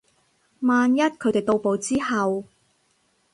[0.61, 2.45] 萬一佢哋到埗之後